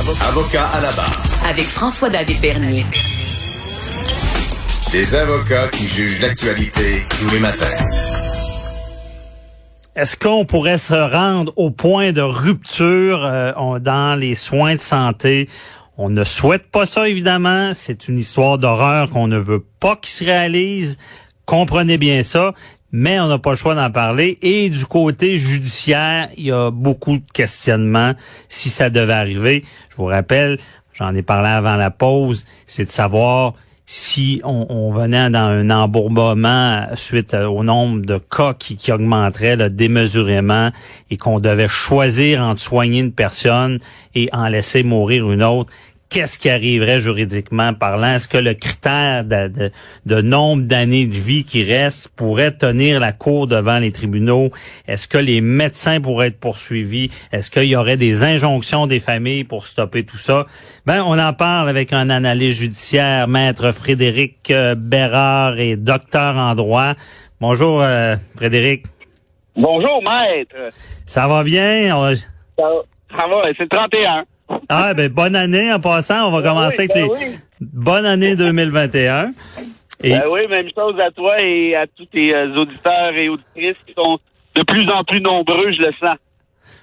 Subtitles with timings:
[0.00, 1.22] Avocat à la barre.
[1.46, 2.86] Avec François-David Bernier.
[4.92, 7.66] Des avocats qui jugent l'actualité tous les matins.
[9.94, 15.50] Est-ce qu'on pourrait se rendre au point de rupture euh, dans les soins de santé?
[15.98, 17.72] On ne souhaite pas ça, évidemment.
[17.74, 20.96] C'est une histoire d'horreur qu'on ne veut pas qu'il se réalise.
[21.44, 22.54] Comprenez bien ça.
[22.92, 24.38] Mais on n'a pas le choix d'en parler.
[24.42, 28.14] Et du côté judiciaire, il y a beaucoup de questionnements
[28.48, 29.64] si ça devait arriver.
[29.90, 30.58] Je vous rappelle,
[30.94, 33.54] j'en ai parlé avant la pause, c'est de savoir
[33.92, 40.70] si on, venait dans un embourbement suite au nombre de cas qui, qui augmenterait démesurément
[41.10, 43.80] et qu'on devait choisir entre soigner une personne
[44.14, 45.72] et en laisser mourir une autre,
[46.10, 48.16] qu'est-ce qui arriverait juridiquement parlant?
[48.16, 49.70] Est-ce que le critère de,
[50.04, 54.50] de, nombre d'années de vie qui reste pourrait tenir la cour devant les tribunaux?
[54.86, 57.10] Est-ce que les médecins pourraient être poursuivis?
[57.32, 60.46] Est-ce qu'il y aurait des injonctions des familles pour stopper tout ça?
[60.84, 66.54] Ben, on en parle avec un analyste judiciaire, maître Frédéric euh, Bérard et docteur en
[66.54, 66.94] droit.
[67.40, 68.84] Bonjour, euh, Frédéric.
[69.56, 70.56] Bonjour, maître.
[71.06, 71.88] Ça va bien?
[72.58, 72.68] Ça,
[73.16, 74.24] ça va, c'est le 31.
[74.68, 76.28] Ah, ben, bonne année en passant.
[76.28, 77.38] On va ben commencer avec ben les.
[77.60, 79.32] Bonne année 2021.
[80.02, 80.10] Et...
[80.10, 83.92] Ben oui, même chose à toi et à tous tes euh, auditeurs et auditrices qui
[83.94, 84.18] sont
[84.54, 86.16] de plus en plus nombreux, je le sens.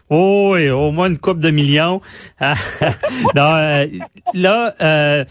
[0.09, 2.00] Oh oui, au moins une coupe de millions.
[2.42, 3.86] non, euh,
[4.34, 5.26] là, euh,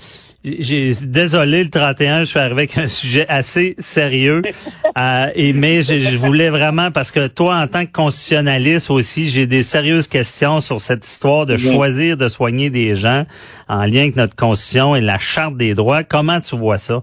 [0.60, 4.42] j'ai désolé le 31, je suis arrivé avec un sujet assez sérieux.
[4.98, 9.46] Euh, et mais je, voulais vraiment parce que toi en tant que constitutionnaliste aussi, j'ai
[9.46, 13.24] des sérieuses questions sur cette histoire de choisir de soigner des gens
[13.68, 16.02] en lien avec notre constitution et la charte des droits.
[16.02, 17.02] Comment tu vois ça?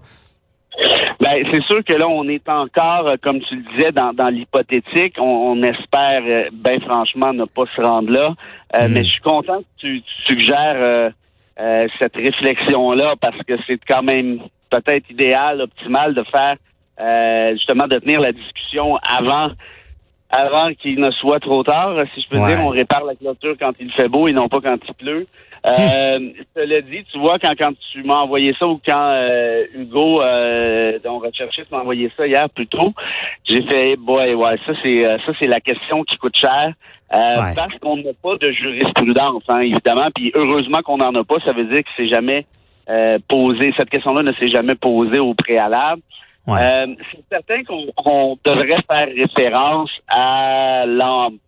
[1.20, 4.28] Ben, c'est sûr que là, on est encore, euh, comme tu le disais, dans, dans
[4.28, 5.14] l'hypothétique.
[5.18, 8.30] On, espère, euh, ben franchement, ne pas se rendre là.
[8.76, 8.92] Mm.
[8.92, 11.10] Mais je suis content que tu, tu suggères euh,
[11.56, 16.56] cette réflexion-là parce que c'est quand même peut-être idéal, optimal de faire
[17.00, 19.50] euh, justement de tenir la discussion avant
[20.30, 21.94] avant qu'il ne soit trop tard.
[22.14, 24.60] Si je peux dire, on répare la clôture quand il fait beau et non pas
[24.60, 25.26] quand il pleut.
[25.66, 30.20] Euh, cela dit, tu vois, quand, quand tu m'as envoyé ça ou quand euh, Hugo,
[30.22, 32.92] euh, dont recherchiste, m'a envoyé ça hier plus tôt,
[33.44, 36.72] j'ai fait, boy, ouais, ça c'est ça c'est la question qui coûte cher.
[37.14, 40.08] Euh, parce qu'on n'a pas de jurisprudence, hein, évidemment.
[40.14, 42.46] Puis heureusement qu'on n'en a pas, ça veut dire que c'est jamais
[42.88, 43.72] euh, posé.
[43.76, 46.02] Cette question-là ne s'est jamais posée au préalable.
[46.48, 50.84] Euh, c'est certain qu'on devrait faire référence à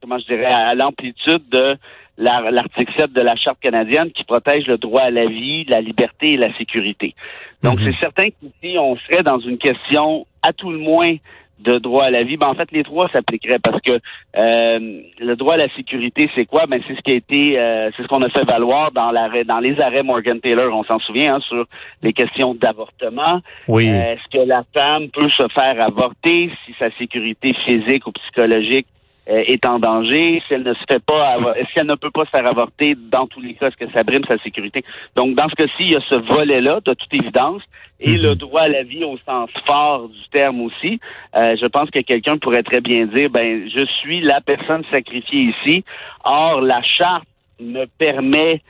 [0.00, 1.76] comment je dirais à l'amplitude de
[2.16, 6.32] l'article 7 de la Charte canadienne qui protège le droit à la vie, la liberté
[6.32, 7.14] et la sécurité.
[7.62, 7.92] Donc, mm-hmm.
[7.92, 11.16] c'est certain qu'ici, on serait dans une question, à tout le moins,
[11.58, 15.36] de droit à la vie, ben en fait les trois s'appliqueraient parce que euh, le
[15.36, 16.66] droit à la sécurité, c'est quoi?
[16.66, 19.44] Ben c'est ce qui a été, euh, c'est ce qu'on a fait valoir dans l'arrêt,
[19.44, 21.64] dans les arrêts Morgan Taylor, on s'en souvient, hein, sur
[22.02, 23.40] les questions d'avortement.
[23.68, 23.88] Oui.
[23.88, 28.86] Euh, est-ce que la femme peut se faire avorter si sa sécurité physique ou psychologique
[29.26, 31.36] est en danger, si elle ne se fait pas,
[31.72, 34.02] si elle ne peut pas se faire avorter, dans tous les cas, est-ce que ça
[34.04, 34.84] brime sa sécurité?
[35.16, 37.62] Donc, dans ce cas-ci, il y a ce volet-là, de toute évidence,
[38.00, 38.22] et mhm.
[38.22, 41.00] le droit à la vie au sens fort du terme aussi.
[41.36, 45.52] Euh, je pense que quelqu'un pourrait très bien dire, ben, je suis la personne sacrifiée
[45.54, 45.84] ici.
[46.24, 47.26] Or, la charte
[47.58, 48.60] me permet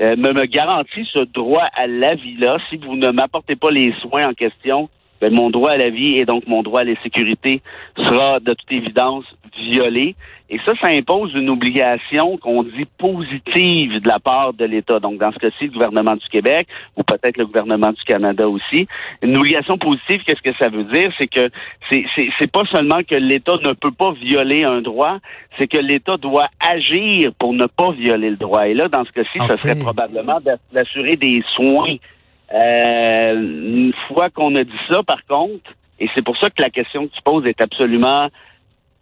[0.00, 2.58] euh, me, me garantit ce droit à la vie-là.
[2.70, 4.88] Si vous ne m'apportez pas les soins en question,
[5.20, 7.60] ben, mon droit à la vie et donc mon droit à la sécurité
[7.96, 9.24] sera de toute évidence
[9.58, 10.14] violé.
[10.50, 14.98] Et ça, ça impose une obligation qu'on dit positive de la part de l'État.
[14.98, 18.88] Donc, dans ce cas-ci, le gouvernement du Québec ou peut-être le gouvernement du Canada aussi.
[19.20, 21.12] Une obligation positive, qu'est-ce que ça veut dire?
[21.18, 21.50] C'est que
[21.90, 25.18] c'est, pas seulement que l'État ne peut pas violer un droit,
[25.58, 28.66] c'est que l'État doit agir pour ne pas violer le droit.
[28.66, 30.38] Et là, dans ce cas-ci, ce serait probablement
[30.72, 31.96] d'assurer des soins
[32.52, 35.70] euh, une fois qu'on a dit ça, par contre,
[36.00, 38.28] et c'est pour ça que la question que tu poses est absolument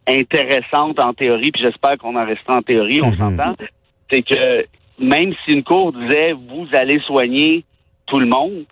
[0.08, 3.16] intéressante en théorie, puis j'espère qu'on en restera en théorie, on mhm.
[3.16, 3.56] s'entend,
[4.10, 4.66] c'est que
[4.98, 7.64] même si une cour disait vous allez soigner
[8.06, 8.64] tout le monde,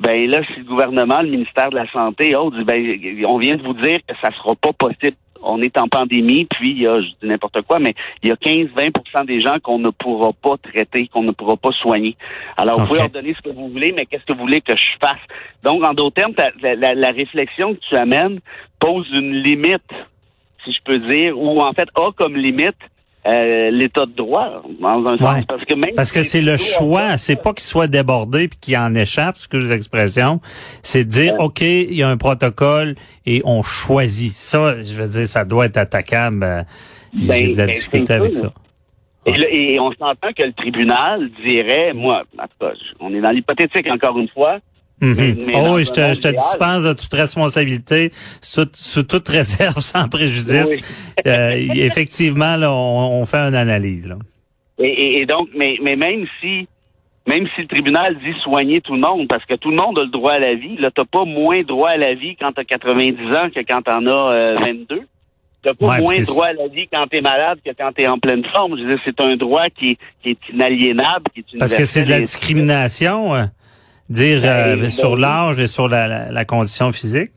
[0.00, 3.54] ben là, si le gouvernement, le ministère de la Santé, oh, dit, ben, on vient
[3.54, 6.86] de vous dire que ça sera pas possible on est en pandémie, puis il y
[6.86, 10.32] a, je dis n'importe quoi, mais il y a 15-20% des gens qu'on ne pourra
[10.32, 12.16] pas traiter, qu'on ne pourra pas soigner.
[12.56, 14.76] Alors, vous pouvez leur donner ce que vous voulez, mais qu'est-ce que vous voulez que
[14.76, 15.20] je fasse?
[15.62, 18.40] Donc, en d'autres termes, la, réflexion que tu amènes
[18.80, 19.82] pose une limite,
[20.64, 22.76] si je peux dire, ou en fait a comme limite
[23.26, 27.16] euh, l'état de droit dans un sens parce que même parce que c'est le choix
[27.18, 30.40] c'est pas qu'il soit débordé puis qu'il en échappe ce que l'expression
[30.82, 34.32] c'est de dire ok il y a un protocole et on choisit.
[34.32, 36.62] Ça je veux dire ça doit être attaquable euh,
[37.14, 38.52] j'ai de la ben, difficulté avec ça.
[39.24, 43.20] Et, le- et on s'entend que le tribunal dirait, moi, en tout cas, on est
[43.20, 44.58] dans l'hypothétique encore une fois,
[45.02, 45.14] Mhm.
[45.18, 49.28] Mais- mais oh, oui, je te, je te dispense de toute responsabilité, sous, sous toute
[49.28, 50.68] réserve, sans préjudice.
[50.70, 50.80] Oui.
[51.26, 54.06] Euh, effectivement, là, on, on fait une analyse.
[54.08, 54.14] Là.
[54.78, 56.66] Et, et- et donc, mais, mais même si
[57.28, 60.02] même si le tribunal dit soigner tout le monde, parce que tout le monde a
[60.02, 62.64] le droit à la vie, là, t'as pas moins droit à la vie quand t'as
[62.64, 65.02] 90 ans que quand t'en as euh, 22.
[65.62, 68.18] T'as pas Ouais, moins droit à la vie quand t'es malade que quand t'es en
[68.18, 68.76] pleine forme.
[68.76, 71.84] Je veux dire, c'est un droit qui est, qui est inaliénable, qui est Parce que
[71.84, 73.34] c'est de la discrimination,
[74.12, 77.32] euh, dire euh, Ben, sur ben, l'âge et sur la, la, la condition physique?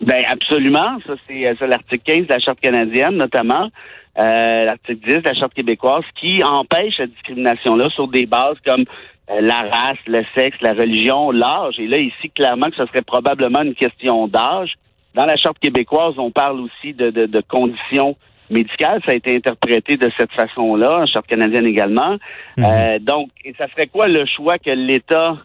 [0.00, 3.70] Ben absolument, ça c'est euh, l'article 15 de la charte canadienne notamment,
[4.18, 8.58] euh, l'article 10 de la charte québécoise qui empêche cette discrimination là sur des bases
[8.66, 8.84] comme
[9.30, 13.02] euh, la race, le sexe, la religion, l'âge et là ici clairement que ce serait
[13.02, 14.74] probablement une question d'âge.
[15.14, 18.16] Dans la charte québécoise, on parle aussi de, de, de conditions
[18.50, 22.16] médicales, ça a été interprété de cette façon-là, en charte canadienne également.
[22.58, 25.38] Euh, donc, et ça serait quoi le choix que l'État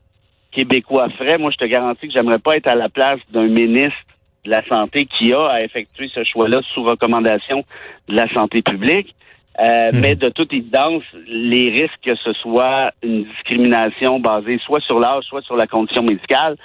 [0.52, 1.38] québécois ferait?
[1.38, 3.98] Moi, je te garantis que j'aimerais pas être à la place d'un ministre
[4.46, 7.64] de la Santé qui a à effectuer ce choix-là sous recommandation
[8.08, 9.16] de la santé publique.
[9.60, 10.00] Euh, Mhm.
[10.00, 15.24] Mais de toute évidence, les risques que ce soit une discrimination basée soit sur l'âge,
[15.26, 16.56] soit sur la condition médicale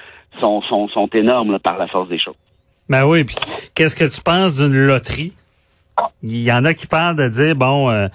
[0.41, 2.37] sont, sont, sont énormes là, par la force des choses.
[2.89, 3.35] Ben oui, puis
[3.75, 5.33] qu'est-ce que tu penses d'une loterie?
[6.23, 8.07] Il y en a qui parlent de dire, bon, euh,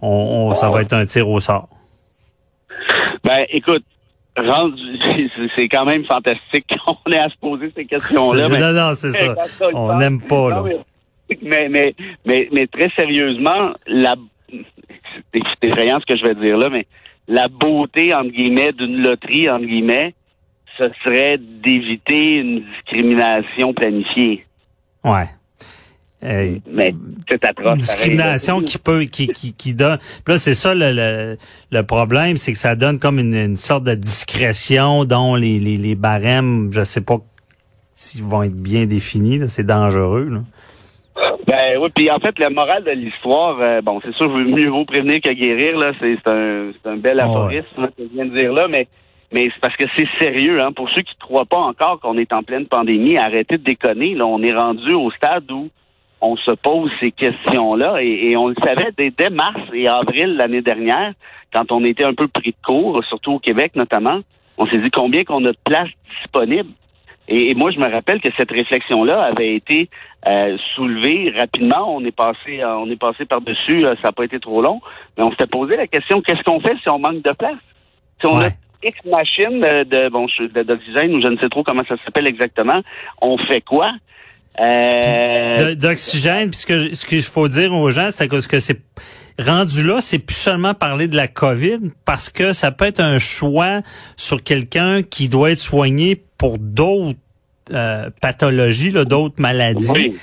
[0.00, 0.08] on,
[0.50, 1.68] on- ça va être un tir au sort.
[3.24, 3.84] Ben, écoute,
[5.56, 8.48] c'est- quand même fantastique qu'on ait à se poser ces questions-là.
[8.48, 9.34] mais- non, non, c'est ça.
[9.74, 10.62] On n'aime pas, là.
[11.42, 11.94] Mais, mais,
[12.24, 14.16] mais, mais très sérieusement, la,
[15.32, 16.86] c'est effrayant ce que je vais dire là, mais
[17.28, 20.14] la beauté, entre guillemets, d'une loterie, entre guillemets,
[20.76, 24.44] ce serait d'éviter une discrimination planifiée.
[25.04, 25.26] Ouais.
[26.22, 26.94] Euh, Mais
[27.28, 27.64] c'est atroce.
[27.64, 31.38] pareil, discrimination qui peut qui qui, qui donne Puis là c'est ça le, le,
[31.70, 35.78] le problème c'est que ça donne comme une, une sorte de discrétion dont les, les,
[35.78, 37.16] les barèmes je sais pas
[37.94, 40.40] s'ils vont être bien définis là, c'est dangereux là.
[41.46, 44.84] Ben oui, puis en fait, la morale de l'histoire, euh, bon, c'est sûr, mieux vaut
[44.86, 48.38] prévenir que guérir, là, c'est un, c'est un bel aphorisme là, que je viens de
[48.38, 48.86] dire là, mais
[49.32, 50.72] mais c'est parce que c'est sérieux, hein.
[50.72, 54.14] Pour ceux qui ne croient pas encore qu'on est en pleine pandémie, arrêtez de déconner.
[54.14, 55.68] Là, on est rendu au stade où
[56.20, 60.36] on se pose ces questions-là et, et on le savait dès, dès mars et avril
[60.36, 61.12] l'année dernière,
[61.52, 64.20] quand on était un peu pris de court, surtout au Québec notamment,
[64.58, 65.88] on s'est dit combien qu'on a de places
[66.20, 66.70] disponibles.
[67.28, 69.88] Et, et moi, je me rappelle que cette réflexion-là avait été
[70.28, 71.94] euh, soulevée rapidement.
[71.96, 73.82] On est passé, euh, on est passé par dessus.
[73.84, 74.80] ça n'a pas été trop long,
[75.16, 77.56] mais on s'était posé la question qu'est-ce qu'on fait si on manque de place
[78.20, 78.46] Si on Ouais.
[78.46, 78.50] a
[78.82, 81.96] X machines de, de bon je- de- d'oxygène ou je ne sais trop comment ça
[82.04, 82.80] s'appelle exactement,
[83.22, 83.88] on fait quoi?
[84.60, 88.60] Euh, d'oxygène puis ce que ce qu'il faut dire aux gens c'est que ce que
[88.60, 88.78] c'est
[89.38, 93.18] rendu là c'est plus seulement parler de la Covid parce que ça peut être un
[93.18, 93.80] choix
[94.18, 97.18] sur quelqu'un qui doit être soigné pour d'autres
[97.72, 100.18] euh, pathologies là, d'autres maladies oui.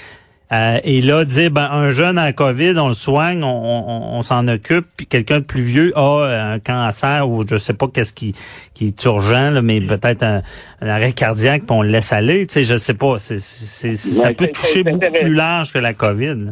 [0.53, 4.21] Euh, et là, dire ben un jeune en COVID, on le soigne, on, on, on
[4.21, 8.13] s'en occupe, puis quelqu'un de plus vieux a un cancer ou je sais pas qu'est-ce
[8.13, 8.33] qui,
[8.73, 10.41] qui est urgent, là, mais peut-être un,
[10.81, 12.47] un arrêt cardiaque, puis on le laisse aller.
[12.47, 13.19] Tu sais, je sais pas.
[13.19, 16.35] C'est, c'est, c'est- ça peut toucher beaucoup plus large que la COVID.
[16.45, 16.51] là.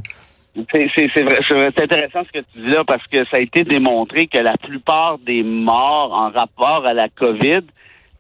[0.74, 3.38] C'est c'est- c'est vrai, c'est c'est intéressant ce que tu dis là parce que ça
[3.38, 7.62] a été démontré que la plupart des morts en rapport à la COVID,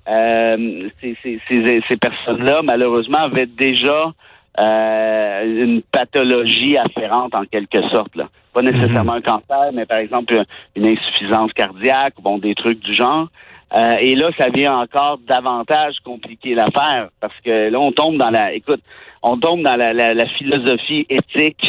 [0.08, 4.14] euh, ces, ces, ces, ces personnes-là, malheureusement, avaient déjà
[4.60, 8.16] euh, une pathologie afférente en quelque sorte.
[8.16, 8.30] Là.
[8.54, 10.42] Pas nécessairement un cancer, mais par exemple
[10.76, 13.28] une insuffisance cardiaque, bon, des trucs du genre.
[13.76, 18.30] Euh, et là, ça vient encore davantage compliquer l'affaire parce que là, on tombe dans
[18.30, 18.82] la, écoute,
[19.24, 21.68] on tombe dans la, la, la philosophie éthique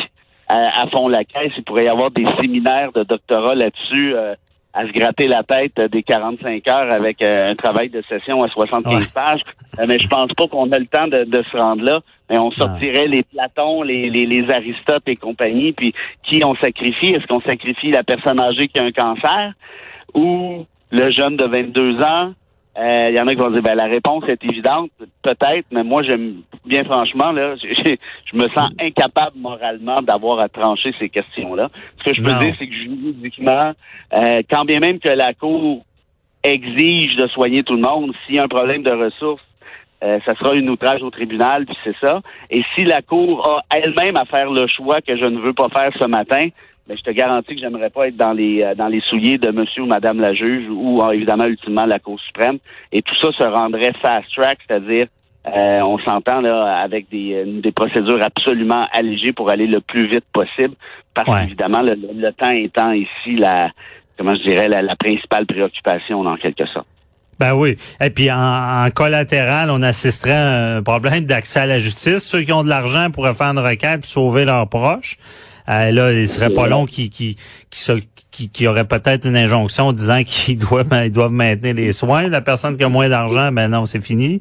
[0.48, 1.52] à, à fond la caisse.
[1.56, 4.34] Il pourrait y avoir des séminaires de doctorat là-dessus, euh,
[4.76, 8.48] à se gratter la tête des 45 heures avec euh, un travail de session à
[8.48, 9.00] 75 Ouais.
[9.14, 9.40] pages.
[9.78, 12.00] Euh, mais je pense pas qu'on a le temps de, de se rendre là.
[12.28, 15.72] Mais on sortirait les Platons, les, les, les Aristotes et compagnie.
[15.72, 17.14] Puis qui on sacrifie?
[17.14, 19.52] Est-ce qu'on sacrifie la personne âgée qui a un cancer
[20.14, 22.32] ou le jeune de 22 ans
[22.78, 24.90] Euh, Il y en a qui vont dire, ben, la réponse est évidente,
[25.22, 27.96] peut-être, mais moi, j'aime bien franchement, là, je,
[28.30, 31.70] je me sens incapable moralement d'avoir à trancher ces questions-là.
[31.98, 32.40] Ce que je peux Non.
[32.40, 33.72] dire, c'est que juridiquement,
[34.14, 35.84] euh, quand bien même que la Cour
[36.42, 39.42] exige de soigner tout le monde, s'il y a un problème de ressources,
[40.04, 42.20] euh, ça sera une outrage au tribunal, puis c'est ça.
[42.50, 45.68] Et si la Cour a elle-même à faire le choix que je ne veux pas
[45.70, 46.48] faire ce matin,
[46.88, 49.50] ben, je te garantis que j'aimerais pas être dans les euh, dans les souliers de
[49.50, 52.58] monsieur ou madame la juge ou euh, évidemment ultimement la Cour suprême.
[52.92, 55.06] Et tout ça se rendrait fast track, c'est-à-dire
[55.46, 60.24] Euh, on s'entend là avec des, des procédures absolument allégées pour aller le plus vite
[60.32, 60.74] possible,
[61.14, 61.42] parce Ouais.
[61.42, 61.94] qu'évidemment, le,
[62.26, 63.70] le temps étant ici la
[64.18, 66.88] comment je dirais la, la principale préoccupation en quelque sorte.
[67.38, 67.76] Ben oui.
[68.00, 72.22] Et puis en, en collatéral, on assisterait à un problème d'accès à la justice.
[72.32, 75.16] Ceux qui ont de l'argent pourraient faire une requête et sauver leurs proches.
[75.68, 77.36] Euh, là, il serait pas long qui qui
[77.70, 81.92] qui, se- qui, qui aurait peut-être une injonction disant qu'ils doivent ils doivent maintenir les
[81.92, 82.28] soins.
[82.28, 84.40] La personne qui a moins d'argent, ben non, c'est fini.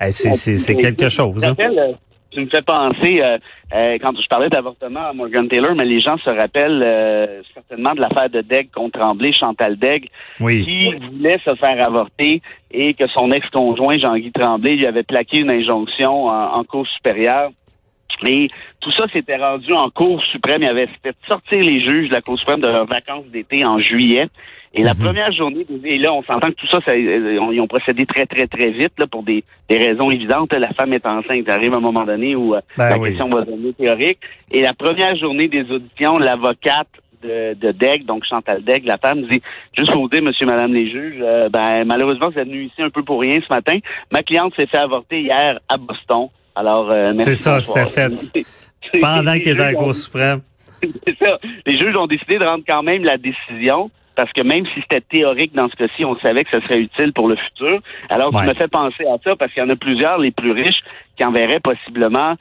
[0.00, 1.40] Eh, c'est c'est c'est quelque chose.
[1.42, 1.54] Tu hein.
[1.60, 1.92] euh,
[2.30, 3.36] Tu me fais penser, euh,
[3.74, 7.94] euh, quand je parlais d'avortement à Morgan Taylor, mais les gens se rappellent euh, certainement
[7.94, 10.08] de l'affaire de Degg contre Tremblay, Chantal Degg,
[10.40, 10.64] Oui.
[10.64, 15.50] qui voulait se faire avorter et que son ex-conjoint, Jean-Guy Tremblay, lui avait plaqué une
[15.50, 17.50] injonction en, en supérieure.
[18.26, 18.48] Et
[18.80, 20.62] tout ça s'était rendu en Cour suprême.
[20.62, 23.78] Il avait fait sortir les juges de la Cour suprême de leurs vacances d'été en
[23.80, 24.26] juillet.
[24.74, 25.00] Et la Mhm.
[25.04, 28.06] première journée, et là, on s'entend que tout ça, ça euh, on- ils ont procédé
[28.06, 30.54] très, très, très vite, là, pour des, des raisons évidentes.
[30.54, 31.46] La femme est enceinte.
[31.50, 33.10] Arrive un moment donné où euh, Ben la oui.
[33.10, 34.18] question va devenir théorique.
[34.50, 36.88] Et la première journée des auditions, l'avocate
[37.22, 39.42] de, de Degg, donc Chantal Degg, la femme, dit
[39.76, 42.82] juste pour vous dire, monsieur, madame les juges, euh, ben malheureusement, vous êtes venus ici
[42.82, 43.78] un peu pour rien ce matin.
[44.10, 46.28] Ma cliente s'est fait avorter hier à Boston.
[46.54, 47.30] Alors, euh, merci.
[47.36, 48.12] C'est ça, c'était fait.
[49.00, 50.40] Pendant qu'il était à la Cour suprême.
[51.06, 51.38] C'est ça.
[51.66, 53.90] Les juges ont décidé de rendre quand même la décision.
[54.14, 57.14] Parce que même si c'était théorique dans ce cas-ci, on savait que ce serait utile
[57.14, 57.80] pour le futur.
[58.10, 58.42] Alors, Ouais.
[58.42, 60.82] tu me fais penser à ça parce qu'il y en a plusieurs, les plus riches,
[61.16, 62.34] qui enverraient possiblement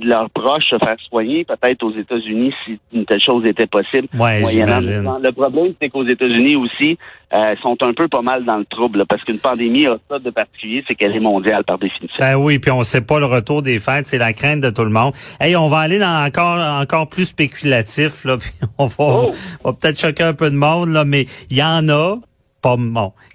[0.00, 4.08] leurs proches se faire soigner, peut-être aux États-Unis, si une telle chose était possible.
[4.18, 4.40] Ouais.
[4.40, 6.98] Le problème, c'est qu'aux États-Unis aussi,
[7.34, 10.18] euh, sont un peu pas mal dans le trouble, là, parce qu'une pandémie a ça
[10.18, 12.16] de particulier, c'est qu'elle est mondiale par définition.
[12.20, 14.84] Ben oui, puis on sait pas le retour des fêtes, c'est la crainte de tout
[14.84, 15.12] le monde.
[15.40, 19.30] Hey, on va aller dans encore encore plus spéculatif là, puis on va, Oh!
[19.64, 22.16] on va peut-être choquer un peu de monde là, mais il y en a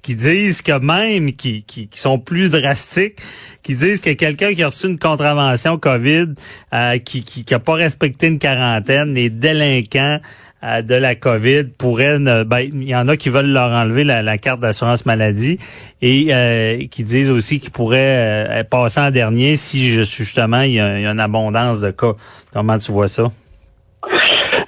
[0.02, 3.20] qui disent que même qui, qui, sont plus drastiques,
[3.64, 6.28] qui disent que quelqu'un qui a reçu une contravention Covid,
[6.74, 10.20] euh, qui, qui qui pas respecté une quarantaine, les délinquants
[10.64, 14.22] euh, de la COVID pourraient, ben, il y en a qui veulent leur enlever la,
[14.22, 15.58] la carte d'assurance maladie
[16.02, 21.02] et euh, qui disent aussi qu'ils pourraient passer en dernier si justement il y, il
[21.02, 22.14] y a une abondance de cas.
[22.54, 23.32] Comment tu vois ça?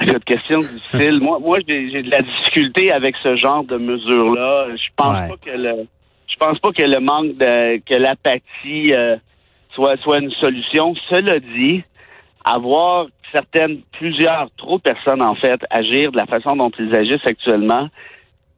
[0.08, 1.20] Cette question difficile.
[1.22, 4.68] moi, moi j'ai de la difficulté avec ce genre de mesures-là.
[4.76, 5.28] Je pense Ouais.
[5.30, 5.88] pas que le,
[6.28, 9.16] je pense pas que le manque de, que l'apathie euh,
[9.74, 10.94] soit soit une solution.
[11.10, 11.84] Cela dit,
[12.46, 17.26] avoir certaines, plusieurs, trop de personnes en fait agir de la façon dont ils agissent
[17.26, 17.88] actuellement,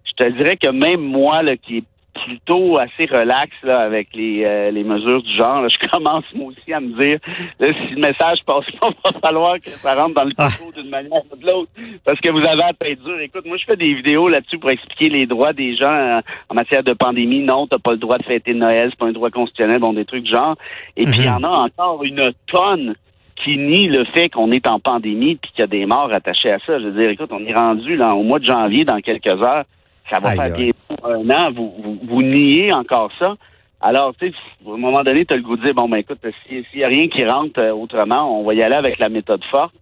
[0.06, 1.84] je te dirais que même moi, là, qui est
[2.26, 6.48] plutôt assez relax là, avec les, euh, les mesures du genre, là, je commence moi
[6.48, 7.20] aussi à me dire
[7.60, 10.48] là, si le message passe pas, va falloir que ça rentre dans le Ah.
[10.58, 11.72] coco d'une manière ou de l'autre.
[12.06, 13.20] Parce que vous avez à tête dure.
[13.20, 16.56] Écoute, moi je fais des vidéos là-dessus pour expliquer les droits des gens euh, en
[16.56, 17.40] matière de pandémie.
[17.42, 20.06] Non, t'as pas le droit de fêter Noël, c'est pas un droit constitutionnel, bon, des
[20.06, 20.56] trucs du genre.
[20.98, 22.96] Et puis il y en a encore une tonne
[23.44, 26.52] qui nie le fait qu'on est en pandémie puis qu'il y a des morts attachés
[26.52, 26.80] à ça.
[26.80, 29.66] Je veux dire, écoute, on est rendu là au mois de janvier dans quelques heures.
[30.10, 30.74] Ça va Aïe, faire aïe.
[30.88, 31.52] bientôt un an.
[31.52, 33.36] Vous, vous, vous niez encore ça.
[33.82, 34.34] Alors, tu sais,
[34.68, 36.80] à un moment donné, tu as le goût de dire, bon, ben écoute, si- s'il
[36.80, 39.74] n'y a rien qui rentre euh, autrement, on va y aller avec la méthode forte.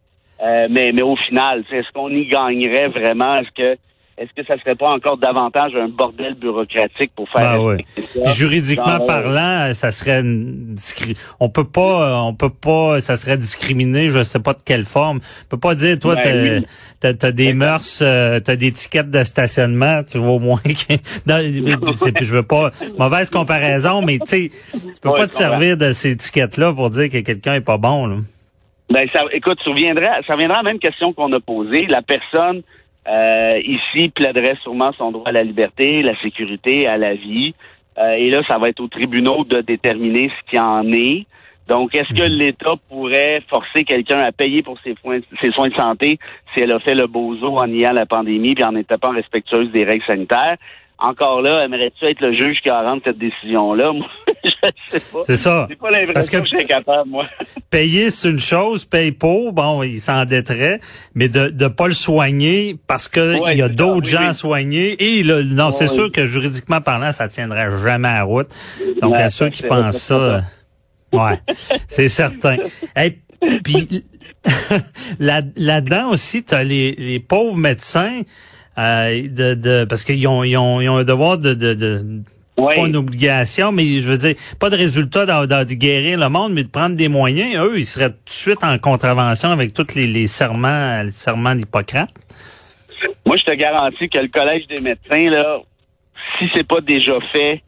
[0.42, 3.36] Euh, mais, mais au final, est-ce qu'on y gagnerait vraiment?
[3.38, 3.78] Est-ce que
[4.18, 7.76] est-ce que ça serait pas encore davantage un bordel bureaucratique pour faire Ben oui.
[7.78, 8.30] respecter ça?
[8.32, 13.00] Juridiquement Dans, euh, parlant, ça serait une discri- on peut pas euh, on peut pas
[13.02, 15.20] ça serait discriminé, je sais pas de quelle forme.
[15.46, 16.64] On peut pas dire toi Ben
[17.00, 17.16] t'as oui.
[17.18, 20.94] t'as des mœurs, euh, t'as des tickets de stationnement, tu vois au moins que
[21.28, 25.34] non, c'est- je veux pas mauvaise comparaison mais tu sais tu peux Ouais, pas te
[25.34, 28.18] servir de ces étiquettes là pour dire que quelqu'un est pas bon là.
[28.90, 31.88] Ben, ça, écoute, ça reviendra, ça reviendra à la même question qu'on a posée.
[31.88, 32.62] La personne
[33.08, 37.54] euh, ici plaiderait sûrement son droit à la liberté, la sécurité, à la vie.
[37.98, 41.26] Euh, et là, ça va être aux tribunaux de déterminer ce qu'il en est.
[41.68, 45.76] Donc, est-ce que l'État pourrait forcer quelqu'un à payer pour ses, soins- ses soins de
[45.76, 46.20] santé
[46.54, 49.72] si elle a fait le bozo en niant la pandémie puis en n'étant pas respectueuse
[49.72, 50.58] des règles sanitaires?
[51.00, 53.92] Encore là, aimerais-tu être le juge qui a rendu cette décision-là?
[53.94, 54.08] Moi,
[54.46, 54.50] je
[54.92, 55.24] sais pas.
[55.26, 55.66] C'est ça.
[55.70, 57.26] J'ai pas l'impression Parce que- que je serais capable, moi.
[57.70, 60.80] Payer, c'est une chose, paye pour, bon, il s'endetterait,
[61.16, 64.20] mais de ne pas le soigner parce que Ouais, il y a c'est d'autres gens
[64.22, 64.26] oui.
[64.28, 64.96] à soigner.
[65.20, 68.48] Et non, c'est sûr que juridiquement parlant, ça tiendrait jamais à route.
[69.02, 70.42] Donc, Ouais, à ceux qui c'est pensent ça, euh,
[71.14, 71.40] ouais,
[71.88, 72.58] c'est certain.
[72.96, 73.20] Et
[73.64, 74.04] puis,
[75.20, 78.22] là, là-dedans aussi, tu as les, les pauvres médecins
[78.78, 82.06] euh, de, de parce qu'ils ont, ils ont, ils ont un devoir de, de, de
[82.56, 86.30] pas une obligation, mais je veux dire, pas de résultat dans, dans- de guérir le
[86.30, 87.56] monde, mais de prendre des moyens.
[87.58, 91.56] Eux, ils seraient tout de suite en contravention avec tous les, les serments, les serments
[91.56, 92.10] d'Hippocrate.
[93.26, 95.60] Moi, je te garantis que le Collège des médecins, là,
[96.38, 97.64] si c'est pas déjà fait,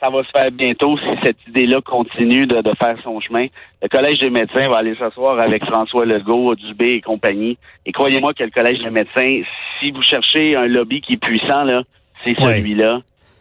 [0.00, 3.46] ça va se faire bientôt si cette idée-là continue de, de, faire son chemin.
[3.82, 7.58] Le Collège des médecins va aller s'asseoir avec François Legault, Dubé et compagnie.
[7.84, 9.42] Et croyez-moi que le Collège des médecins,
[9.78, 11.82] si vous cherchez un lobby qui est puissant, là,
[12.24, 13.00] c'est celui-là.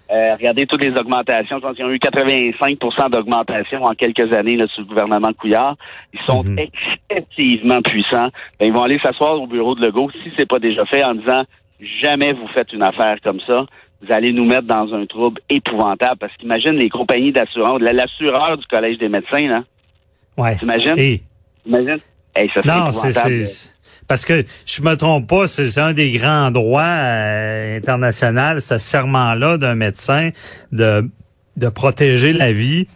[0.09, 1.59] Euh, regardez toutes les augmentations.
[1.77, 5.75] Ils ont eu 85% d'augmentation en quelques années là, sous le gouvernement Couillard.
[6.13, 6.59] Ils sont mhm.
[7.09, 8.29] excessivement puissants.
[8.59, 11.15] Ben, ils vont aller s'asseoir au bureau de Legault, si c'est pas déjà fait, en
[11.15, 11.43] disant
[12.01, 13.65] jamais vous faites une affaire comme ça.
[14.01, 16.17] Vous allez nous mettre dans un trouble épouvantable.
[16.19, 19.63] Parce qu'imagine les compagnies d'assurance, l'assureur du Collège des médecins, là.
[20.37, 20.55] Ouais.
[20.57, 20.97] T'imagines?
[20.97, 21.23] Hey,
[22.53, 23.13] ça non, c'est
[24.07, 29.57] parce que je me trompe pas, c'est un des grands droits euh, internationaux, ce serment-là
[29.57, 30.29] d'un médecin
[30.71, 31.09] de
[31.57, 32.87] de protéger la vie.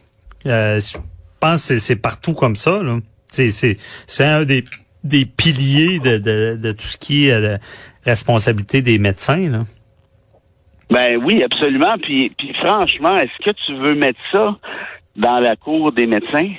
[0.46, 0.98] Euh, je
[1.40, 2.80] pense que c'est partout comme ça.
[3.28, 4.64] C'est c'est un des
[5.04, 7.58] des piliers de, de, de tout ce qui est euh,
[8.06, 9.50] responsabilité des médecins.
[9.50, 9.64] Là.
[10.92, 11.96] Ben oui, absolument.
[12.02, 14.52] Puis, puis franchement, est-ce que tu veux mettre ça
[15.16, 16.52] dans la cour des médecins?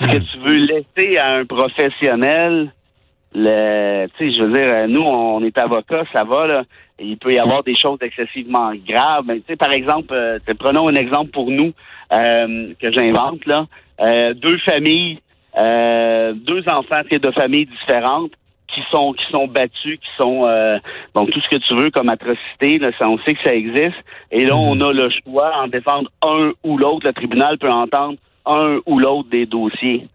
[0.00, 0.26] Est-ce que hmm.
[0.32, 2.72] tu veux laisser à un professionnel
[3.36, 6.62] le, tu sais, je veux dire, nous, on est avocats, ça va, là.
[7.00, 9.24] Il peut y avoir des choses excessivement graves.
[9.26, 11.72] Mais, tu sais, par exemple, euh, prenons un exemple pour nous
[12.12, 13.66] euh, que j'invente, là.
[14.00, 15.18] Euh, deux familles,
[15.56, 18.32] deux enfants de familles différentes
[18.74, 20.46] qui sont qui sont battus, qui sont
[21.14, 23.96] donc tout ce que tu veux comme atrocité, là, ça, on sait que ça existe.
[24.30, 24.82] Et là, on mhm.
[24.82, 27.06] a le choix en défendre un ou l'autre.
[27.06, 30.08] Le tribunal peut entendre un ou l'autre des dossiers.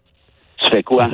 [0.58, 1.08] Tu fais quoi?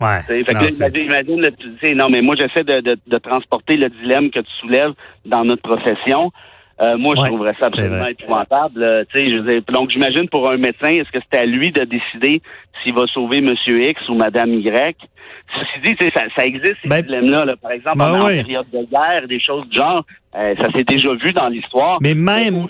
[0.00, 0.22] Ouais.
[0.26, 4.40] Fait que imagine, imagine non, mais moi j'essaie de, de, de, transporter le dilemme que
[4.40, 4.92] tu soulèves
[5.26, 6.32] dans notre profession.
[6.80, 9.06] Euh, moi, je trouverais ça absolument épouvantable.
[9.14, 12.40] Je donc, j'imagine pour un médecin, est-ce que c'est à lui de décider
[12.82, 14.96] s'il va sauver Monsieur X ou Madame Y?
[15.52, 17.56] Ceci dit, ça, ça existe, ces ben, dilemmes-là.
[17.60, 20.04] Par exemple, ben en, période de guerre, des choses du genre,
[20.36, 21.98] euh, ça s'est déjà vu dans l'histoire.
[22.00, 22.68] Mais même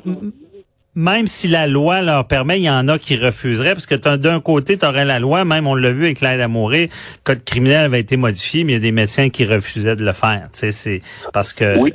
[0.95, 4.41] même si la loi leur permet, il y en a qui refuseraient, parce que d'un
[4.41, 7.87] côté, tu aurais la loi, même on l'a vu avec l'aide Amouré, le code criminel
[7.87, 10.49] avait été modifié, mais il y a des médecins qui refusaient de le faire.
[10.53, 11.01] Tu sais, c'est
[11.33, 11.79] parce que.
[11.79, 11.93] Oui,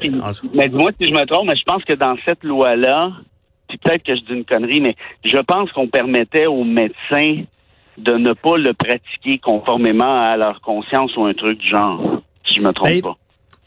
[0.53, 3.11] mais moi si je me trompe, mais je pense que dans cette loi-là,
[3.67, 7.43] puis peut-être que je dis une connerie, mais je pense qu'on permettait aux médecins
[7.97, 12.21] de ne pas le pratiquer conformément à leur conscience ou un truc du genre.
[12.43, 13.17] Si je me trompe ben, pas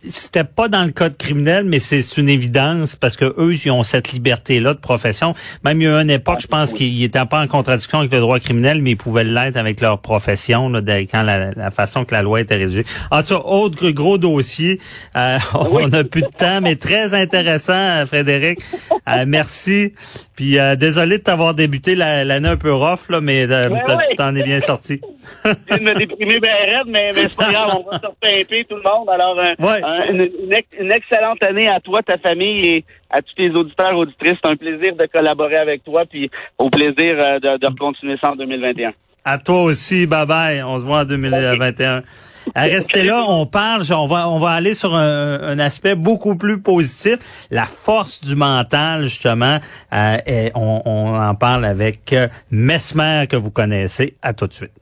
[0.06, 3.82] c'était pas dans le code criminel, mais c'est une évidence parce que eux, ils ont
[3.82, 5.34] cette liberté-là de profession.
[5.64, 8.20] Même il y a une époque, je pense qu'ils étaient pas en contradiction avec le
[8.20, 10.80] droit criminel, mais ils pouvaient l'être avec leur profession, là,
[11.10, 12.84] quand la, façon que la loi était rédigée.
[13.10, 14.80] En tout cas, autre gros dossier.
[15.16, 18.60] Euh, on a plus de temps, mais très intéressant, Frédéric.
[19.08, 19.94] Euh, merci.
[20.36, 24.42] Puis euh, désolé de t'avoir débuté l'année un peu rough, là, mais tu t'en es
[24.44, 25.00] bien sorti.
[25.44, 28.82] Je me déprimer bien raide, mais, mais c'est pas grave, on va se tout le
[28.82, 29.08] monde.
[29.10, 29.82] Alors, ouais.
[29.88, 30.28] Euh,
[30.80, 34.36] une, excellente année à toi, ta famille et à tous tes auditeurs auditrices.
[34.42, 38.32] C'est un plaisir de collaborer avec toi, puis au plaisir euh, de, de continuer ça
[38.32, 38.92] en 2021.
[39.24, 40.62] À toi aussi, bye bye.
[40.62, 42.02] On se voit en 2021.
[42.56, 47.18] Restez là, on parle, on va on va aller sur un, aspect beaucoup plus positif,
[47.50, 49.58] la force du mental justement.
[49.92, 52.14] Euh, et on, on en parle avec
[52.50, 54.16] Mesmer que vous connaissez.
[54.22, 54.72] À tout de suite.